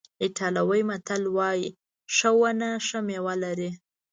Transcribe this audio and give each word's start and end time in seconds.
ایټالوي 0.23 0.81
متل 0.89 1.23
وایي 1.37 1.67
ښه 2.15 2.29
ونه 2.39 2.69
ښه 2.87 2.99
میوه 3.07 3.33
لري. 3.43 3.71